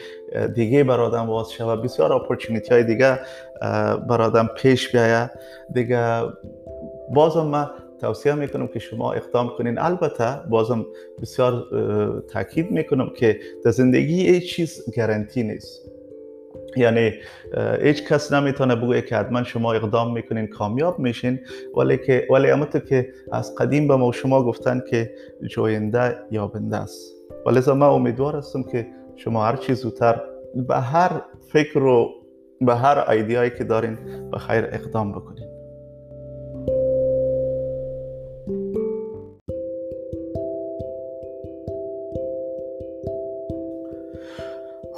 دیگه 0.55 0.85
بر 0.85 1.01
آدم 1.01 1.27
باز 1.27 1.53
شود 1.53 1.83
بسیار 1.83 2.13
اپورچونیتی 2.13 2.75
های 2.75 2.85
دیگه 2.85 3.19
بر 4.09 4.23
آدم 4.23 4.49
پیش 4.57 4.93
بیاید. 4.93 5.31
دیگه 5.73 6.23
بازم 7.15 7.47
من 7.47 7.71
توصیه 8.01 8.35
می‌کنم 8.35 8.67
که 8.67 8.79
شما 8.79 9.13
اقدام 9.13 9.49
کنین. 9.59 9.79
البته 9.79 10.49
بازم 10.51 10.87
بسیار 11.23 11.65
تاکید 12.33 12.71
می‌کنم 12.71 13.11
که 13.17 13.41
در 13.65 13.71
زندگی 13.71 14.29
هیچ 14.29 14.55
چیز 14.55 14.97
گارانتی 14.97 15.43
نیست. 15.43 15.91
یعنی 16.77 17.13
هیچ 17.83 18.05
کس 18.05 18.33
نمی‌تونه 18.33 18.77
بگه 18.77 19.03
که 19.03 19.17
حتما 19.17 19.43
شما 19.43 19.73
اقدام 19.73 20.13
می‌کنین 20.13 20.47
کامیاب 20.47 20.99
میشین. 20.99 21.41
ولی 21.77 21.99
که 21.99 22.27
ولی 22.31 22.67
که 22.89 23.09
از 23.33 23.55
قدیم 23.55 23.89
به 23.89 23.97
ما 23.97 24.13
شما 24.13 24.43
گفتن 24.45 24.83
که 24.91 25.11
جوینده 25.51 26.17
یابنده 26.31 26.77
است. 26.77 27.16
و 27.47 27.75
من 27.75 27.87
امیدوار 27.87 28.37
هستم 28.37 28.63
که 28.63 28.87
شما 29.17 29.45
هر 29.45 29.57
چیز 29.57 29.81
زودتر 29.81 30.21
به 30.69 30.77
هر 30.77 31.23
فکر 31.53 31.79
و 31.79 32.09
به 32.61 32.77
هر 32.77 33.11
ایدیایی 33.11 33.51
که 33.51 33.65
دارین 33.65 33.99
به 34.31 34.39
خیر 34.39 34.65
اقدام 34.73 35.13
بکنین. 35.13 35.56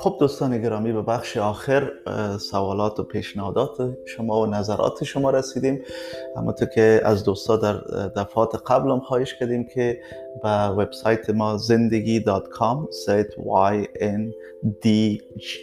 خب 0.08 0.16
دوستان 0.20 0.62
گرامی 0.62 0.92
به 0.92 1.02
بخش 1.02 1.36
آخر 1.36 1.92
سوالات 2.38 3.00
و 3.00 3.02
پیشنهادات 3.02 3.96
شما 4.06 4.40
و 4.40 4.46
نظرات 4.46 5.04
شما 5.04 5.30
رسیدیم. 5.30 5.82
همونطور 6.36 6.68
که 6.68 7.00
از 7.04 7.24
دوستا 7.24 7.56
در 7.56 7.74
دفعات 8.16 8.62
قبل 8.66 8.90
هم 8.90 9.00
خواهش 9.00 9.34
کردیم 9.34 9.64
که 9.64 10.00
به 10.42 10.48
وبسایت 10.48 11.30
ما 11.30 11.56
زندگی 11.56 12.24
.com 12.24 12.88
y 13.70 13.86
n 14.00 14.32
d 14.84 14.86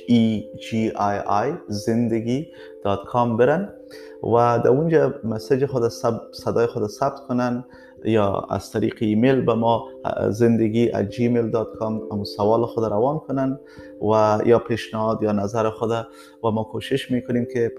e 0.09 0.43
g 0.63 0.93
i 0.95 1.47
i 1.47 1.53
زندگی 1.67 2.47
برن 3.13 3.73
و 4.23 4.59
در 4.63 4.69
اونجا 4.69 5.13
مسیج 5.23 5.65
خود 5.65 5.91
صدای 6.33 6.67
خود 6.67 6.87
ثبت 6.87 7.19
کنن. 7.27 7.65
یا 8.05 8.47
از 8.49 8.71
طریق 8.71 8.95
ایمیل 8.99 9.41
به 9.41 9.53
ما 9.53 9.87
زندگی 10.29 10.91
gmail.com 10.91 12.23
سوال 12.23 12.65
خود 12.65 12.83
روان 12.83 13.19
کنن 13.19 13.59
و 14.11 14.39
یا 14.45 14.59
پیشنهاد 14.59 15.23
یا 15.23 15.31
نظر 15.31 15.69
خود 15.69 15.91
و 16.43 16.51
ما 16.51 16.63
کوشش 16.63 17.11
می‌کنیم 17.11 17.47
که 17.53 17.71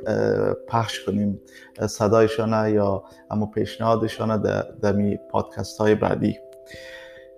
پخش 0.68 1.04
کنیم 1.04 1.40
صدایشان 1.86 2.74
یا 2.74 3.04
اما 3.30 3.46
پیشنهادشان 3.46 4.42
در 4.82 4.92
می 4.92 5.18
پادکست 5.30 5.78
های 5.78 5.94
بعدی. 5.94 6.38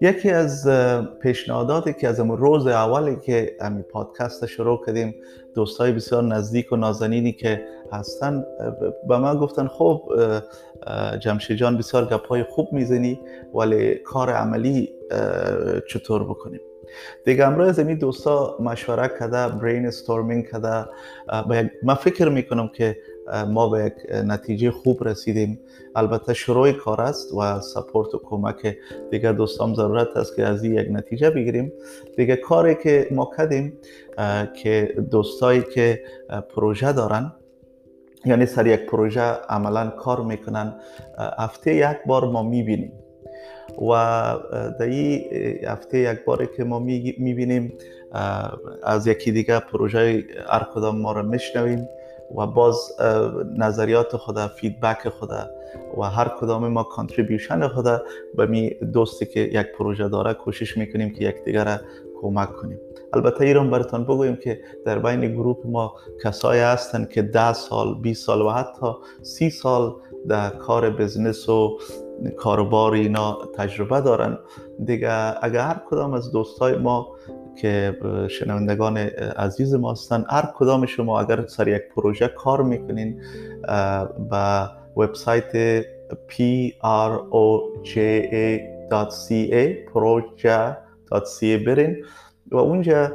یکی 0.00 0.30
از 0.30 0.68
پیشنهاداتی 1.22 1.92
که 1.92 2.08
از 2.08 2.20
روز 2.20 2.66
اولی 2.66 3.16
که 3.16 3.56
امی 3.60 3.82
پادکست 3.82 4.46
شروع 4.46 4.86
کردیم 4.86 5.14
دوستای 5.58 5.92
بسیار 5.92 6.22
نزدیک 6.22 6.72
و 6.72 6.76
نازنینی 6.76 7.32
که 7.32 7.64
هستن 7.92 8.44
به 9.08 9.18
من 9.18 9.38
گفتن 9.38 9.66
خب 9.66 10.02
جمشید 11.20 11.56
جان 11.56 11.78
بسیار 11.78 12.04
گپای 12.04 12.42
خوب 12.42 12.72
می‌زنی 12.72 13.20
ولی 13.54 13.94
کار 13.94 14.30
عملی 14.30 14.92
چطور 15.88 16.24
بکنیم؟ 16.24 16.60
دیگه 17.24 17.46
امروز 17.46 17.68
از 17.68 17.78
این 17.78 17.98
دوستا 17.98 18.56
مشوره 18.60 19.10
کرده 19.18 19.48
برین 19.48 19.86
استورمینگ 19.86 20.50
کرده 20.50 20.84
من 21.82 21.94
فکر 21.94 22.28
می‌کنم 22.28 22.68
که 22.68 22.96
ما 23.48 23.68
به 23.68 23.84
یک 23.84 23.92
نتیجه 24.24 24.70
خوب 24.70 25.08
رسیدیم. 25.08 25.60
البته 25.96 26.34
شروع 26.34 26.72
کار 26.72 27.00
است 27.00 27.34
و 27.34 27.60
سپورت 27.60 28.14
و 28.14 28.18
کمک 28.18 28.76
دیگه 29.10 29.32
دوستان 29.32 29.74
ضرورت 29.74 30.16
است 30.16 30.36
که 30.36 30.44
از 30.44 30.64
این 30.64 30.74
یک 30.74 30.88
نتیجه 30.90 31.30
بگیریم. 31.30 31.72
دیگه 32.16 32.36
کاری 32.36 32.74
که 32.74 33.08
ما 33.10 33.30
کردیم 33.36 33.72
که 34.62 34.94
دوستایی 35.10 35.62
که 35.62 36.02
پروژه 36.54 36.92
دارن 36.92 37.32
یعنی 38.24 38.46
سر 38.46 38.66
یک 38.66 38.86
پروژه 38.86 39.20
عملا 39.20 39.86
کار 39.86 40.20
می‌کنن 40.20 40.74
هفته 41.38 41.74
یک 41.74 41.96
بار 42.06 42.24
ما 42.24 42.42
می‌بینیم. 42.42 42.92
و 43.90 43.92
در 44.78 44.86
این 44.86 45.24
هفته 45.64 45.98
یک 45.98 46.24
باری 46.24 46.48
که 46.56 46.64
ما 46.64 46.78
می‌بینیم 46.78 47.72
از 48.82 49.06
یکی 49.06 49.32
دیگه 49.32 49.60
پروژه 49.60 50.24
هر 50.48 50.66
کدام 50.74 51.00
ما 51.00 51.12
رو 51.12 51.22
میشنویم. 51.22 51.88
و 52.36 52.46
باز 52.46 52.92
نظریات 53.56 54.16
خود 54.16 54.38
feedback 54.46 55.08
خود 55.08 55.30
و 55.98 56.02
هر 56.02 56.28
کدام 56.40 56.68
ما 56.68 56.82
contribution 56.82 57.68
خود 57.68 58.02
به 58.34 58.46
می 58.46 58.70
دوستی 58.92 59.26
که 59.26 59.40
یک 59.40 59.66
پروژه 59.78 60.08
داره 60.08 60.34
کوشش 60.34 60.76
می‌کنیم 60.76 61.12
که 61.12 61.24
یکدیگر 61.24 61.80
کمک 62.20 62.52
کنیم. 62.52 62.80
البته 63.12 63.44
ایره 63.44 63.70
براتون 63.70 64.04
بگویم 64.04 64.36
که 64.36 64.60
در 64.84 64.98
بین 64.98 65.34
گروپ 65.34 65.66
ما 65.66 65.94
کسایی 66.24 66.60
هستند 66.60 67.08
که 67.08 67.22
ده 67.22 67.52
سال 67.52 67.94
20 67.94 68.26
سال 68.26 68.42
و 68.42 68.50
حتی 68.50 68.86
سی 69.22 69.50
سال 69.50 69.94
در 70.28 70.50
کار 70.50 70.90
business 70.90 71.48
و 71.48 71.78
کاروبار 72.36 72.92
اینا 72.92 73.38
تجربه 73.56 74.00
دارن. 74.00 74.38
دیگه 74.84 75.44
اگر 75.44 75.60
هر 75.60 75.80
کدام 75.90 76.14
از 76.14 76.32
دوستای 76.32 76.76
ما 76.76 77.16
که 77.60 77.98
شنوندگان 78.30 78.96
عزیز 78.96 79.74
ما 79.74 79.92
هستن. 79.92 80.24
هر 80.30 80.48
کدام 80.54 80.86
شما 80.86 81.20
اگر 81.20 81.46
سر 81.46 81.68
یک 81.68 81.82
پروژه 81.96 82.28
کار 82.28 82.62
می‌کنین 82.62 83.20
با 84.30 84.70
وبسایت 84.96 85.82
proja.ca 86.28 86.84
proja.ca 89.92 91.66
برین 91.66 92.04
و 92.50 92.56
اونجا 92.56 93.12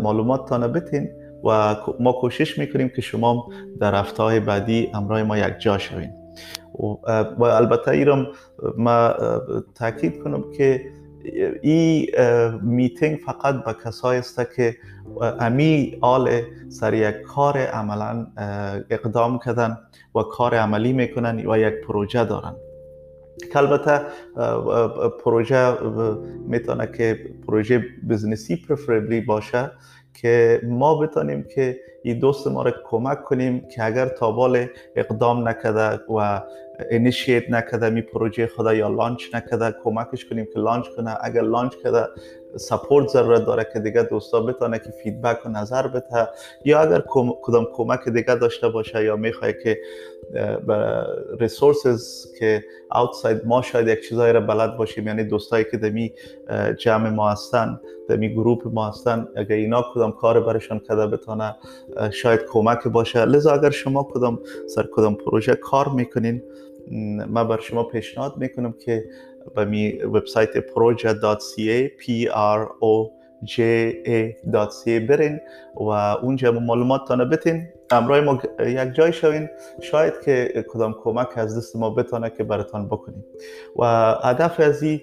معلومات 0.00 0.48
تانه 0.48 0.68
بتین 0.68 1.10
و 1.44 1.76
ما 2.00 2.12
کوشش 2.12 2.58
می‌کنیم 2.58 2.88
که 2.88 3.02
شما 3.02 3.48
در 3.80 3.94
هفته 3.94 4.40
بعدی 4.40 4.90
امرای 4.94 5.22
ما 5.22 5.38
یک 5.38 5.58
جا 5.58 5.78
شوین. 5.78 6.10
و 7.38 7.42
البته 7.42 7.90
ایرم 7.90 8.26
ما 8.76 9.14
تاکید 9.74 10.22
کنم 10.22 10.44
که 10.56 10.82
این 11.62 12.06
میتینگ 12.62 13.18
فقط 13.26 13.64
به 13.64 13.74
کسایی 13.84 14.18
است 14.18 14.54
که 14.56 14.76
امی 15.40 15.98
آل 16.00 16.42
سر 16.68 16.94
یک 16.94 17.22
کار 17.22 17.58
عملا 17.58 18.26
اقدام 18.90 19.38
کردن 19.38 19.78
و 20.14 20.22
کار 20.22 20.54
عملی 20.54 20.92
می‌کنن 20.92 21.46
و 21.46 21.58
یک 21.58 21.74
پروژه 21.74 22.24
دارن. 22.24 22.54
که 23.52 23.58
البته 23.58 24.00
پروژه 25.24 25.74
می‌تونه 26.46 26.86
که 26.86 27.18
پروژه 27.46 27.84
بزنسی 28.08 28.56
پرفربلی 28.56 29.20
باشه 29.20 29.70
که 30.14 30.60
ما 30.64 30.98
بتانیم 30.98 31.46
که 31.54 31.80
این 32.02 32.18
دوست 32.18 32.46
ما 32.46 32.62
را 32.62 32.74
کمک 32.84 33.24
کنیم 33.24 33.68
که 33.74 33.84
اگر 33.84 34.08
تابال 34.08 34.66
اقدام 34.96 35.48
نکده 35.48 36.00
و 36.14 36.42
initiate 36.90 37.50
نکده 37.50 37.90
می 37.90 38.02
پروژه 38.02 38.46
خود 38.46 38.68
را 38.68 38.74
یا 38.74 38.88
launch 38.88 39.34
نکده 39.34 39.74
کمکش 39.84 40.24
کنیم 40.24 40.48
که 40.54 40.58
launch 40.60 40.88
کنه. 40.88 41.16
اگر 41.20 41.42
launch 41.42 41.74
کرده 41.74 42.06
support 42.56 43.08
ضرورت 43.08 43.46
داره 43.46 43.66
که 43.72 43.80
دیگه 43.80 44.02
دوستا 44.02 44.40
بتانه 44.40 44.78
که 44.78 44.90
feedback 44.90 45.46
و 45.46 45.48
نظر 45.48 45.86
بده. 45.86 46.28
یا 46.64 46.80
اگر 46.80 47.02
کدام 47.42 47.66
کمک 47.72 48.08
دیگه 48.08 48.34
داشته 48.34 48.68
باشه 48.68 49.04
یا 49.04 49.16
می‌خواد 49.16 49.54
که 49.64 49.78
resources 51.40 52.26
که 52.38 52.64
outside 52.94 53.46
ما 53.46 53.62
شاید 53.62 53.88
یک 53.88 54.08
چیزایی 54.08 54.32
را 54.32 54.40
بلد 54.40 54.76
باشیم 54.76 55.06
یعنی 55.06 55.24
دوستایی 55.24 55.64
که 55.70 55.76
دمی 55.76 56.12
جمع 56.78 57.10
ما 57.10 57.30
هستن 57.30 57.80
دمی 58.08 58.34
گروپ 58.34 58.62
ما 58.66 58.88
هستن 58.88 59.28
اگر 59.36 59.56
اینا 59.56 59.84
کدام 59.94 60.12
کار 60.12 60.40
برشان 60.40 60.78
کده 60.78 61.06
بتانه 61.06 61.56
شاید 62.10 62.40
کمک 62.44 62.88
باشه. 62.88 63.24
لذا 63.24 63.52
اگر 63.52 63.70
شما 63.70 64.02
کدام 64.02 64.40
سر 64.66 64.86
کدام 64.92 65.14
پروژه 65.14 65.54
کار 65.54 65.88
می‌کنین 65.88 66.42
من 67.28 67.48
بر 67.48 67.60
شما 67.60 67.84
پیشنهاد 67.84 68.36
می‌کنم 68.36 68.72
که 68.72 69.04
به 69.54 69.64
می 69.64 69.92
وبسایت 69.92 70.50
project.ca 70.58 71.88
p 72.00 72.28
r 72.34 72.68
o 72.80 73.10
j 73.44 73.56
a.ca 74.06 74.88
برین 75.08 75.40
و 75.76 75.90
اونجا 76.22 76.52
معلومات 76.52 77.00
تانه 77.08 77.24
بتین. 77.24 77.68
امرای 77.90 78.20
ما 78.20 78.38
یک 78.60 78.92
جای 78.92 79.12
شوین. 79.12 79.48
شاید 79.80 80.14
که 80.24 80.64
کدام 80.68 80.94
کمک 81.02 81.28
از 81.36 81.58
دست 81.58 81.76
ما 81.76 81.90
بتانه 81.90 82.30
که 82.30 82.44
براتان 82.44 82.86
بکنیم. 82.86 83.24
و 83.76 84.14
هدف 84.22 84.60
از 84.60 84.82
این 84.82 85.00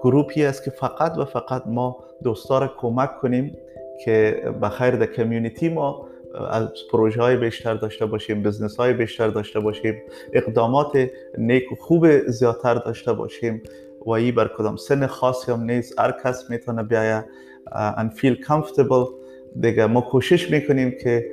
گروپی 0.00 0.44
است 0.44 0.64
که 0.64 0.70
فقط 0.70 1.18
و 1.18 1.24
فقط 1.24 1.62
ما 1.66 2.04
دوستا 2.22 2.70
کمک 2.78 3.18
کنیم 3.18 3.56
که 4.04 4.44
بخیر 4.62 4.90
در 4.90 5.06
community 5.06 5.68
ما 5.68 6.09
از 6.50 6.68
پروژه 6.92 7.22
های 7.22 7.36
بیشتر 7.36 7.74
داشته 7.74 8.06
باشیم 8.06 8.42
business 8.42 8.76
های 8.76 8.92
بیشتر 8.92 9.28
داشته 9.28 9.60
باشیم 9.60 10.02
اقدامات 10.32 11.10
نیک 11.38 11.72
و 11.72 11.74
خوب 11.74 12.28
زیادتر 12.28 12.74
داشته 12.74 13.12
باشیم. 13.12 13.62
و 14.06 14.10
ای 14.10 14.32
بر 14.32 14.50
کدام 14.58 14.76
سن 14.76 15.06
خاصی 15.06 15.52
هم 15.52 15.62
نیست. 15.62 16.00
هر 16.00 16.14
کس 16.24 16.50
می‌تونه 16.50 16.82
بیایه 16.82 17.24
and 17.70 18.18
feel 18.18 18.44
comfortable. 18.44 19.08
دیگه 19.60 19.86
ما 19.86 20.00
کوشش 20.00 20.50
می‌کنیم 20.50 20.90
که 21.02 21.26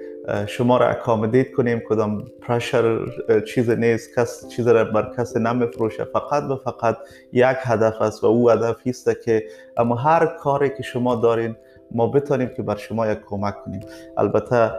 شما 0.47 0.77
را 0.77 0.87
accommodate 0.87 1.51
کنیم. 1.51 1.79
کدام 1.79 2.25
pressure 2.41 2.99
چیز 3.47 3.69
نیست. 3.69 4.19
کس 4.19 4.47
چیز 4.47 4.67
را 4.67 4.83
بر 4.83 5.11
کس 5.17 5.37
نمیفروشه. 5.37 6.03
فقط 6.03 6.43
و 6.43 6.55
فقط 6.55 6.97
یک 7.33 7.57
هدف 7.61 8.01
است 8.01 8.23
و 8.23 8.27
او 8.27 8.49
هدف 8.49 8.75
است 8.85 9.21
که 9.21 9.43
اما 9.77 9.95
هر 9.95 10.25
کاری 10.25 10.69
که 10.69 10.83
شما 10.83 11.15
دارین 11.15 11.55
ما 11.91 12.07
بتانیم 12.07 12.47
که 12.47 12.63
بر 12.63 12.75
شما 12.75 13.07
یک 13.07 13.19
کمک 13.29 13.55
کنیم. 13.65 13.79
البته 14.17 14.71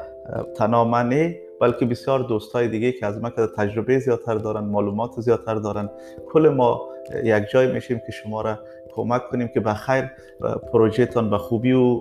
تنها 0.57 0.85
من 0.85 1.35
بلکه 1.61 1.87
بسیار 1.87 2.21
دوستای 2.21 2.69
دیگه 2.69 2.93
که 2.93 3.07
از 3.07 3.23
ما 3.23 3.31
که 3.31 3.47
تجربه 3.57 3.99
زیادتر 3.99 4.35
دارن 4.35 4.65
معلومات 4.65 5.21
زیادتر 5.21 5.55
دارن 5.55 5.91
کل 6.33 6.49
ما 6.49 6.89
یک 7.25 7.45
جای 7.51 7.73
میشیم 7.73 8.01
که 8.07 8.13
شما 8.13 8.41
را 8.41 8.59
کمک 8.93 9.29
کنیم 9.31 9.49
که 9.49 9.61
بخیر 9.61 10.11
پروژهتان 10.73 11.31
به 11.31 11.39
خوبی 11.39 11.73
و 11.73 12.01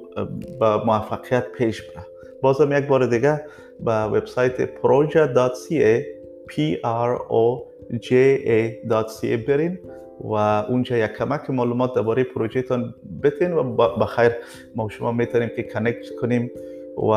به 0.59 0.83
موفقیت 0.85 1.51
پیش 1.51 1.81
بره. 1.81 2.05
بازم 2.41 2.71
یک 2.71 2.87
بار 2.87 3.05
دیگه 3.05 3.45
به 3.79 4.03
وبسایت 4.03 4.65
proja.ca 4.65 6.03
p 6.49 6.53
r 6.83 7.17
o 7.29 7.63
j 7.93 8.11
a.ca 8.47 9.47
برین. 9.47 9.79
و 10.21 10.33
اونجا 10.69 10.97
یک 10.97 11.11
کمک 11.11 11.49
معلومات 11.49 11.95
درباره 11.95 12.23
پروژهتان 12.23 12.95
بتین 13.23 13.53
و 13.53 13.63
بخیر 13.97 14.31
ما 14.75 14.89
شما 14.89 15.11
می‌تونیم 15.11 15.49
که 15.55 15.63
کنکت 15.63 16.15
کنیم 16.21 16.51
و 16.97 17.11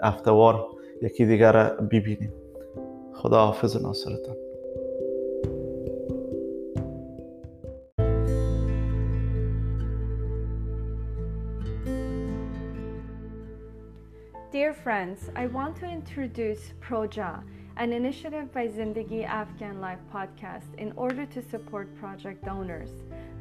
افتوار 0.00 0.66
یکی 1.02 1.26
دیگر 1.26 1.52
را 1.52 1.64
ببینیم. 1.86 2.32
خدا 3.14 3.46
حافظ 3.46 3.82
ناصرتان. 3.82 4.36
Dear 14.52 14.74
friends, 14.74 15.20
I 15.42 15.46
want 15.46 15.74
to 15.80 15.86
introduce 15.98 16.64
Proja, 16.84 17.30
an 17.76 17.92
initiative 17.92 18.52
by 18.52 18.68
Zindagi 18.68 19.24
Afghan 19.24 19.80
Life 19.80 19.98
podcast 20.12 20.74
in 20.76 20.92
order 20.94 21.24
to 21.26 21.42
support 21.42 21.94
project 21.96 22.44
donors. 22.44 22.90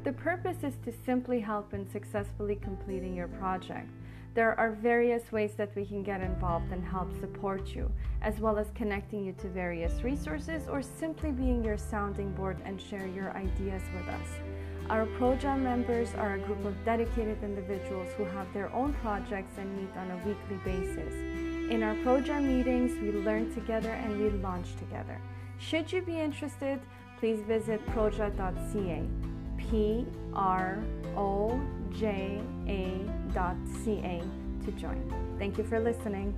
The 0.04 0.14
purpose 0.14 0.64
is 0.64 0.76
to 0.86 0.94
simply 1.06 1.42
help 1.42 1.74
in 1.74 1.90
successfully 1.90 2.56
completing 2.56 3.14
your 3.14 3.28
project. 3.28 3.90
There 4.34 4.58
are 4.58 4.72
various 4.72 5.34
ways 5.34 5.56
that 5.58 5.76
we 5.76 5.86
can 5.86 6.02
get 6.02 6.22
involved 6.22 6.72
and 6.72 6.84
help 6.84 7.12
support 7.20 7.76
you, 7.76 7.92
as 8.22 8.40
well 8.40 8.58
as 8.58 8.72
connecting 8.74 9.26
you 9.26 9.34
to 9.34 9.50
various 9.50 10.02
resources 10.02 10.70
or 10.70 10.82
simply 10.82 11.32
being 11.32 11.62
your 11.62 11.78
sounding 11.78 12.32
board 12.32 12.58
and 12.64 12.82
share 12.82 13.08
your 13.08 13.36
ideas 13.36 13.84
with 13.94 14.08
us. 14.08 14.28
Our 14.90 15.06
Projam 15.20 15.60
members 15.60 16.16
are 16.16 16.36
a 16.36 16.40
group 16.40 16.64
of 16.66 16.86
dedicated 16.86 17.44
individuals 17.44 18.08
who 18.16 18.24
have 18.24 18.52
their 18.54 18.72
own 18.74 18.94
projects 18.96 19.58
and 19.58 19.78
meet 19.78 19.92
on 19.98 20.12
a 20.12 20.18
weekly 20.26 20.58
basis. 20.64 21.51
In 21.72 21.84
our 21.84 21.96
Projam 21.96 22.44
meetings, 22.44 23.00
we 23.02 23.14
learn 23.14 23.50
together 23.54 23.92
and 23.92 24.20
we 24.20 24.30
launch 24.42 24.76
together. 24.76 25.18
Should 25.58 25.90
you 25.90 26.02
be 26.02 26.20
interested, 26.20 26.82
please 27.18 27.40
visit 27.48 27.80
proja.ca. 27.88 29.08
P 29.58 30.06
R 30.34 30.84
O 31.16 31.62
J 31.98 32.42
A.ca 32.68 34.22
to 34.66 34.72
join. 34.74 35.36
Thank 35.40 35.58
you 35.58 35.64
for 35.64 35.80
listening. 35.80 36.36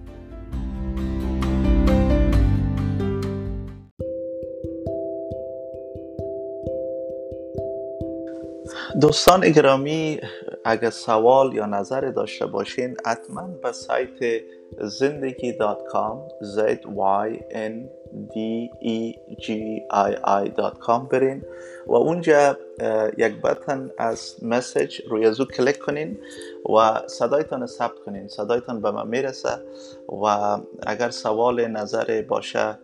دوستان 9.01 9.49
گرامی 9.51 10.19
اگر 10.65 10.89
سوال 10.89 11.53
یا 11.53 11.65
نظر 11.65 12.01
داشته 12.01 12.45
باشین 12.45 12.97
حتما 13.05 13.41
به 13.41 13.71
سایت 13.71 14.43
زندگی 14.81 15.51
dot 15.51 15.85
com 15.85 16.27
z 16.55 16.77
y 16.95 17.29
n 17.51 17.73
d 18.33 18.37
e 18.81 19.13
g 19.43 19.47
i 19.91 20.11
i 20.45 20.49
dot 20.55 20.77
com 20.79 21.07
برین 21.11 21.45
و 21.87 21.93
اونجا 21.93 22.57
یک 23.17 23.41
button 23.41 23.91
از 23.97 24.35
message 24.41 25.01
روی 25.09 25.31
ازو 25.31 25.45
کلیک 25.45 25.79
کنین 25.79 26.17
و 26.75 27.01
صدایتان 27.07 27.65
ثبت 27.65 27.99
کنین. 28.05 28.27
صدایتان 28.27 28.81
به 28.81 28.91
من 28.91 29.07
می‌رسه 29.07 29.49
و 30.23 30.57
اگر 30.87 31.09
سوال 31.09 31.67
نظر 31.67 32.21
باشه 32.27 32.77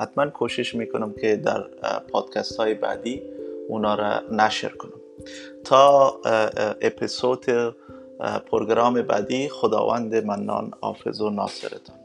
حتما 0.00 0.26
کوشش 0.26 0.74
می‌کنم 0.74 1.12
که 1.12 1.36
در 1.36 1.64
پادکست 2.12 2.56
های 2.56 2.74
بعدی 2.74 3.22
اونا 3.68 3.94
را 3.94 4.20
نشر 4.32 4.68
کنم. 4.68 5.01
تا 5.64 6.20
اپیزود 6.82 7.46
پروگرام 8.50 9.02
بعدی 9.02 9.48
خداوند 9.48 10.14
منان 10.14 10.70
حافظ 10.80 11.20
و 11.20 11.30
ناصرتان. 11.30 12.01